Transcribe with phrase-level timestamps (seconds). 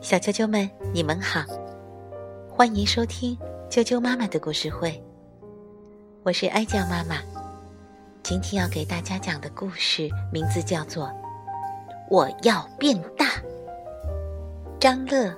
[0.00, 1.44] 小啾啾们，你们好，
[2.48, 3.38] 欢迎收听
[3.68, 5.00] 啾啾妈妈的故事会。
[6.24, 7.22] 我是哀酱妈妈，
[8.24, 11.06] 今天要给大家讲的故事名字叫做
[12.10, 13.26] 《我要变大》。
[14.80, 15.32] 张乐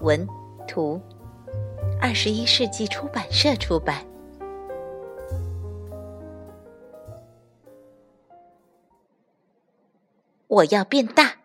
[0.00, 0.28] 文
[0.68, 1.00] 图，
[1.98, 4.04] 二十一世纪出版社出版。
[10.46, 11.39] 我要变大。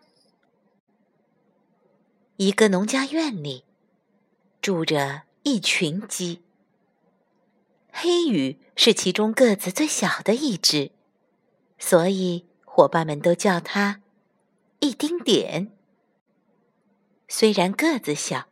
[2.38, 3.64] 一个农家院里，
[4.60, 6.42] 住着一群鸡。
[7.90, 10.90] 黑羽是其中个子最小的一只，
[11.78, 14.02] 所以伙伴们都叫它
[14.80, 15.72] “一丁点”。
[17.26, 18.48] 虽然个子小，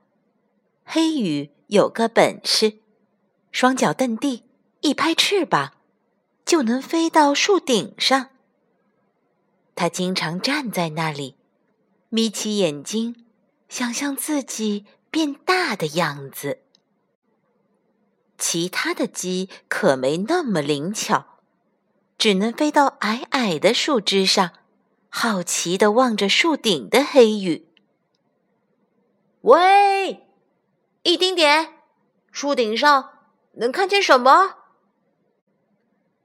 [0.87, 2.78] 黑羽有个本事，
[3.52, 4.45] 双脚蹬地，
[4.80, 5.74] 一拍翅膀，
[6.46, 8.30] 就能飞到树顶上。
[9.74, 11.37] 它经常站在那里，
[12.09, 13.23] 眯起眼睛。
[13.68, 16.60] 想象自己变大的样子。
[18.38, 21.38] 其他的鸡可没那么灵巧，
[22.18, 24.52] 只能飞到矮矮的树枝上，
[25.09, 27.66] 好奇地望着树顶的黑羽。
[29.42, 30.26] 喂，
[31.02, 31.74] 一丁点，
[32.32, 33.18] 树顶上
[33.52, 34.57] 能看见什么？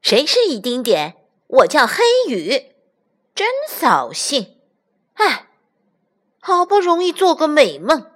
[0.02, 1.16] 谁是一丁点？
[1.48, 2.74] 我叫黑羽，
[3.36, 4.58] 真扫兴。
[5.14, 5.49] 哎。
[6.40, 8.10] 好不容易做个美梦。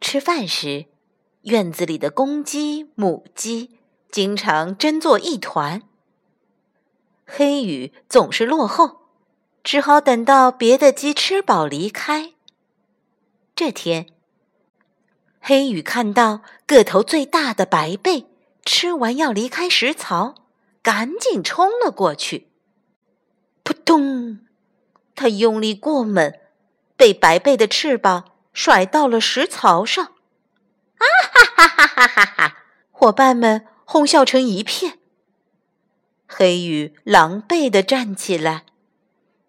[0.00, 0.86] 吃饭时，
[1.42, 3.78] 院子里的公鸡、母鸡
[4.10, 5.82] 经常争作一团。
[7.26, 9.08] 黑羽总是落后，
[9.62, 12.32] 只好等到别的鸡吃饱离开。
[13.54, 14.06] 这天，
[15.40, 18.26] 黑羽看到个头最大的白背
[18.64, 20.34] 吃完要离开食槽，
[20.82, 22.48] 赶紧冲了过去。
[23.62, 24.40] 扑通！
[25.18, 26.32] 他用力过猛，
[26.96, 30.04] 被白背的翅膀甩到了石槽上。
[30.04, 32.58] 啊哈哈哈哈哈哈！
[32.92, 35.00] 伙伴们哄笑成一片。
[36.28, 38.64] 黑羽狼狈地站起来，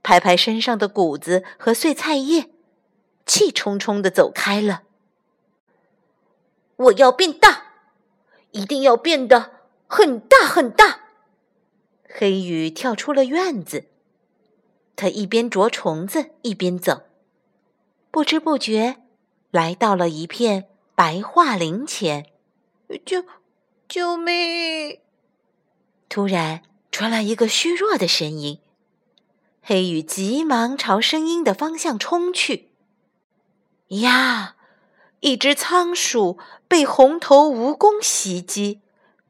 [0.01, 2.49] 拍拍身上的谷子和碎菜叶，
[3.27, 4.81] 气冲冲地走开了。
[6.77, 7.73] 我要变大，
[8.53, 9.51] 一定要变得
[9.85, 11.01] 很大很大。
[12.11, 13.85] 黑羽跳出了院子。
[14.99, 17.03] 他一边啄虫子一边走，
[18.11, 18.97] 不知不觉
[19.49, 22.25] 来到了一片白桦林前。
[23.05, 23.23] 救
[23.87, 24.99] 救命！
[26.09, 28.59] 突然传来一个虚弱的声音，
[29.61, 32.71] 黑羽急忙朝声音的方向冲去。
[34.01, 34.57] 呀！
[35.21, 36.37] 一只仓鼠
[36.67, 38.81] 被红头蜈蚣袭击，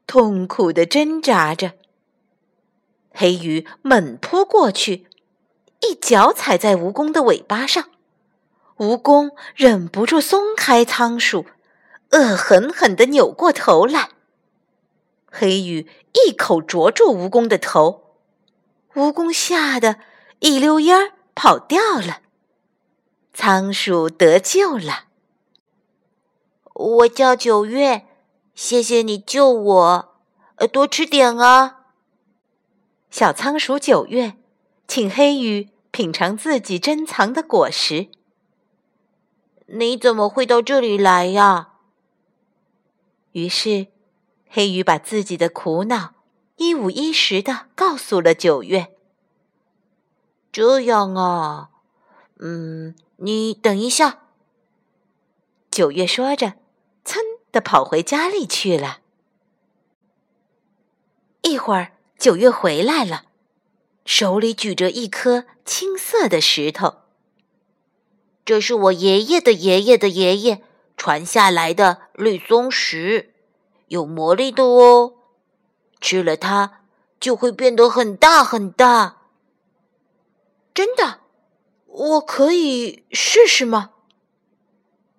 [0.08, 1.74] 痛苦的挣扎着。
[3.12, 5.06] 黑羽猛扑过去。
[5.90, 7.90] 一脚踩在蜈蚣的尾巴上，
[8.76, 11.46] 蜈蚣忍不住松开仓鼠，
[12.12, 14.10] 恶狠狠地扭过头来。
[15.28, 18.14] 黑羽一口啄住蜈蚣的头，
[18.94, 19.96] 蜈蚣吓得
[20.38, 22.20] 一溜烟儿跑掉了。
[23.34, 25.06] 仓鼠得救了。
[26.72, 28.06] 我叫九月，
[28.54, 30.14] 谢谢你救我，
[30.54, 31.86] 呃，多吃点啊。
[33.10, 34.36] 小仓鼠九月。
[34.88, 38.08] 请黑羽品尝自己珍藏的果实。
[39.66, 41.74] 你怎么会到这里来呀？
[43.32, 43.86] 于是，
[44.48, 46.14] 黑鱼把自己的苦恼
[46.56, 48.92] 一五一十的告诉了九月。
[50.50, 51.70] 这样啊，
[52.40, 54.22] 嗯，你等一下。
[55.70, 56.54] 九月说着，
[57.04, 57.18] 噌
[57.52, 58.98] 的跑回家里去了。
[61.42, 63.26] 一会儿，九月回来了。
[64.12, 66.96] 手里举着一颗青色的石头，
[68.44, 70.64] 这是我爷爷的爷爷的爷爷
[70.96, 73.32] 传下来的绿松石，
[73.86, 75.12] 有魔力的哦。
[76.00, 76.80] 吃了它
[77.20, 79.18] 就会变得很大很大。
[80.74, 81.20] 真的？
[81.86, 83.92] 我可以试试吗？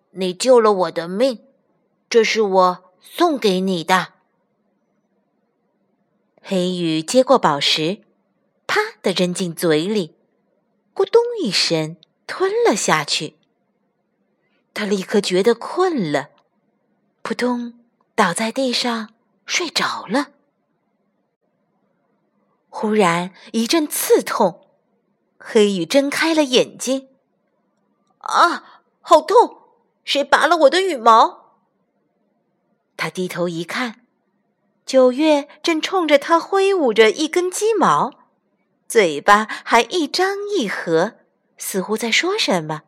[0.10, 1.40] 你救了我的命，
[2.10, 4.10] 这是我送给你的。
[6.42, 8.02] 黑羽接过宝石。
[8.74, 10.16] 啪的扔进嘴里，
[10.96, 13.36] 咕咚一声吞了下去。
[14.74, 16.30] 他立刻觉得困了，
[17.22, 17.84] 扑通
[18.16, 19.14] 倒在地上
[19.46, 20.30] 睡着了。
[22.70, 24.70] 忽然一阵刺痛，
[25.38, 27.10] 黑羽睁开了眼睛。
[28.20, 29.58] 啊，好痛！
[30.06, 31.58] 谁拔了我的羽毛？
[32.96, 34.08] 他低头一看，
[34.86, 38.21] 九月正冲着他挥舞着一根鸡毛。
[38.92, 41.14] 嘴巴还一张一合，
[41.58, 42.82] 似乎在说什么，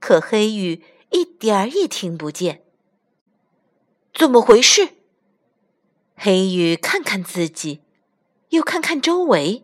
[0.00, 2.64] 可黑羽一点儿也听不见。
[4.12, 4.88] 怎么回事？
[6.16, 7.82] 黑羽看看自己，
[8.48, 9.62] 又看看周围，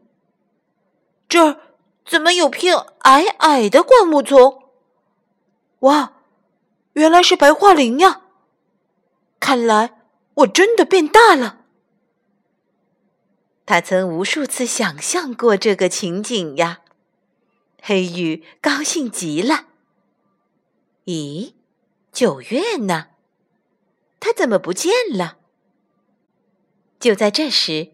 [1.29, 1.61] 这儿
[2.07, 4.71] 怎么有片矮矮的灌木丛？
[5.81, 6.13] 哇，
[6.93, 8.21] 原来是白桦林呀！
[9.41, 9.99] 看来
[10.35, 11.60] 我真的变大了。
[13.71, 16.81] 他曾无数次想象过这个情景呀，
[17.81, 19.67] 黑羽高兴极了。
[21.05, 21.53] 咦，
[22.11, 23.11] 九月呢？
[24.19, 25.37] 他怎么不见了？
[26.99, 27.93] 就在这时，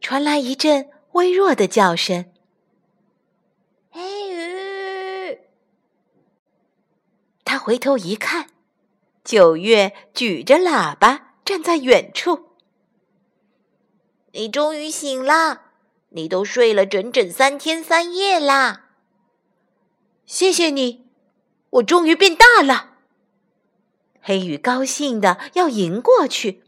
[0.00, 2.32] 传来一阵微弱的叫声
[3.92, 5.40] ：“黑羽！”
[7.44, 8.48] 他回头一看，
[9.22, 12.51] 九月举着喇叭站在远处。
[14.32, 15.72] 你终于醒啦！
[16.08, 18.90] 你都睡了整整三天三夜啦！
[20.24, 21.06] 谢谢你，
[21.70, 22.96] 我终于变大了。
[24.20, 26.64] 黑羽高兴的要迎过去。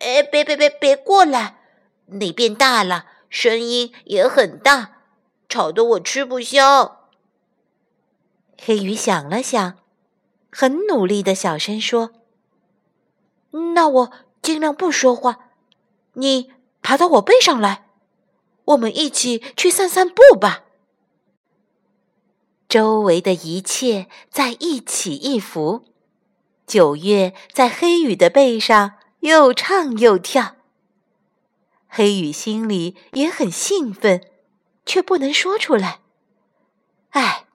[0.00, 1.58] 哎，别别别别过来！
[2.06, 5.02] 你变大了，声音也很大，
[5.48, 7.08] 吵得我吃不消。
[8.60, 9.78] 黑羽想了想，
[10.50, 12.12] 很努力的小声说
[13.74, 15.50] ：“那我尽量不说话。
[16.12, 17.86] 你。”爬到我背上来，
[18.64, 20.64] 我们一起去散散步吧。
[22.68, 25.84] 周围的一切在一起一伏，
[26.66, 30.56] 九月在黑羽的背上又唱又跳。
[31.88, 34.30] 黑羽心里也很兴奋，
[34.86, 36.00] 却不能说出来。
[37.10, 37.46] 哎，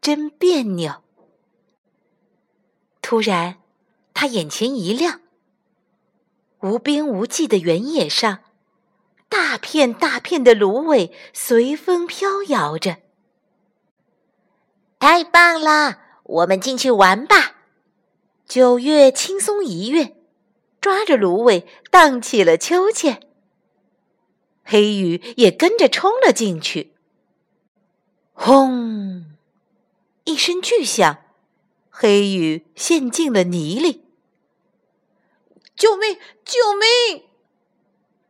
[0.00, 1.04] 真别扭。
[3.00, 3.58] 突然，
[4.12, 5.20] 他眼前一亮，
[6.62, 8.40] 无边无际的原野上。
[9.28, 12.98] 大片大片的芦苇随风飘摇着，
[14.98, 15.98] 太棒了！
[16.24, 17.56] 我们进去玩吧。
[18.46, 20.16] 九月轻松一跃，
[20.80, 23.22] 抓着芦苇荡起了秋千。
[24.64, 26.94] 黑羽也跟着冲了进去。
[28.32, 29.24] 轰！
[30.24, 31.18] 一声巨响，
[31.90, 34.04] 黑羽陷进了泥里。
[35.74, 36.18] 救命！
[36.44, 37.27] 救命！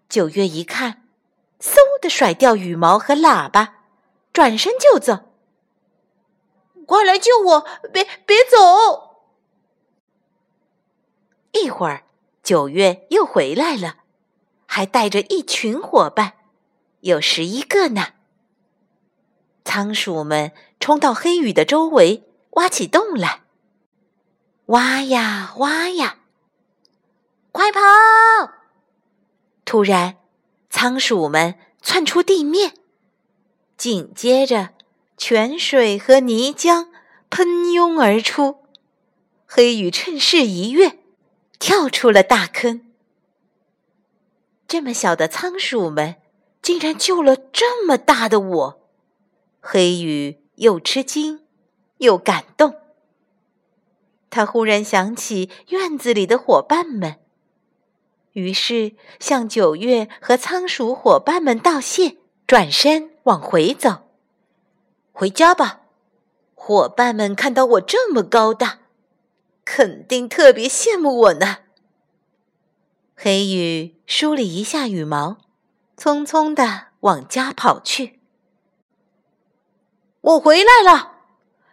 [0.09, 1.07] 九月一看，
[1.61, 3.75] 嗖的甩掉羽毛和喇叭，
[4.33, 5.35] 转身就走。
[6.87, 7.67] 快来救我！
[7.93, 9.27] 别别走！
[11.53, 12.05] 一会儿，
[12.43, 13.99] 九月又回来了，
[14.65, 16.33] 还带着一群伙伴，
[17.01, 18.15] 有十一个呢。
[19.67, 23.43] 仓鼠们冲到黑羽的周围，挖起洞来，
[24.67, 26.21] 挖呀挖呀，
[27.53, 27.81] 快跑！
[29.69, 30.17] 突然，
[30.71, 32.73] 仓鼠们窜出地面，
[33.77, 34.71] 紧接着，
[35.19, 36.89] 泉水和泥浆
[37.29, 38.61] 喷涌而出。
[39.45, 40.99] 黑羽趁势一跃，
[41.59, 42.91] 跳出了大坑。
[44.67, 46.17] 这么小的仓鼠们，
[46.63, 48.89] 竟然救了这么大的我！
[49.61, 51.43] 黑羽又吃惊
[51.99, 52.75] 又感动。
[54.31, 57.17] 他忽然想起院子里的伙伴们。
[58.39, 64.09] 于是，向九月和仓鼠伙伴们道谢，转身往回走。
[65.13, 65.81] 回家吧，
[66.55, 68.79] 伙伴们看到我这么高大，
[69.65, 71.59] 肯定特别羡慕我呢。
[73.17, 75.39] 黑羽梳理一下羽毛，
[75.97, 78.21] 匆匆的往家跑去。
[80.21, 81.17] 我回来了！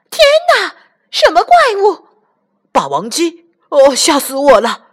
[0.10, 0.24] 天
[0.56, 0.76] 哪，
[1.12, 2.08] 什么怪物？
[2.72, 3.46] 霸王鸡！
[3.70, 4.85] 哦，吓死我了！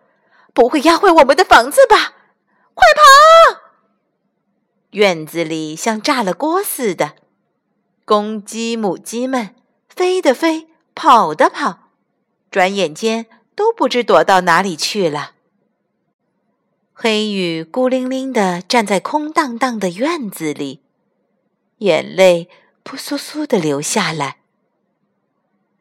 [0.53, 2.15] 不会压坏我们的房子吧？
[2.75, 3.61] 快跑！
[4.91, 7.15] 院子里像炸了锅似的，
[8.05, 9.55] 公鸡、母鸡们
[9.89, 11.89] 飞的飞，跑的跑，
[12.51, 15.33] 转眼间都不知躲到哪里去了。
[16.93, 20.83] 黑羽孤零零的站在空荡荡的院子里，
[21.79, 22.51] 眼泪
[22.83, 24.37] 扑簌簌的流下来，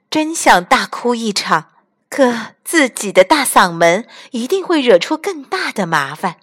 [0.10, 1.71] 真想大哭一场。
[2.12, 6.42] 可自己的大嗓门一定会惹出更大的麻烦，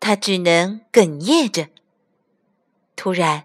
[0.00, 1.68] 他只能哽咽着。
[2.96, 3.44] 突然，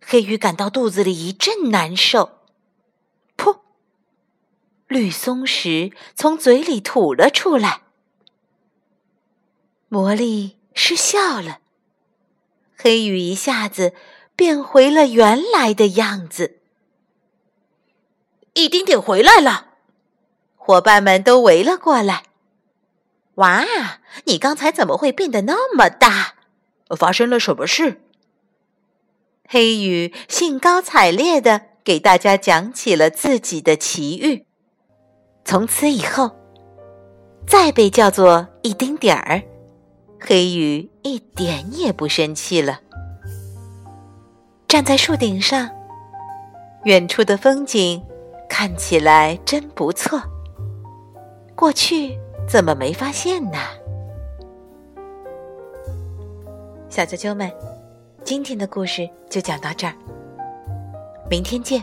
[0.00, 2.38] 黑羽感到肚子里一阵难受，
[3.36, 3.58] 噗！
[4.88, 7.82] 绿松石从嘴里吐了出来，
[9.88, 11.58] 魔力失效了，
[12.74, 13.92] 黑羽一下子
[14.34, 16.60] 变回了原来的样子。
[18.54, 19.72] 一丁点回来了。
[20.66, 22.22] 伙伴们都围了过来。
[23.34, 23.66] 哇，
[24.24, 26.36] 你刚才怎么会变得那么大？
[26.96, 28.00] 发生了什么事？
[29.46, 34.46] 黑羽兴高采烈地给大家讲起了自己的奇遇。
[35.44, 36.34] 从此以后，
[37.46, 39.42] 再被叫做一丁点儿，
[40.18, 42.80] 黑羽一点也不生气了。
[44.66, 45.68] 站在树顶上，
[46.84, 48.02] 远处的风景
[48.48, 50.22] 看起来真不错。
[51.64, 53.56] 我去怎么没发现呢？
[56.90, 57.50] 小啾啾们，
[58.22, 59.94] 今天的故事就讲到这儿，
[61.30, 61.82] 明天见。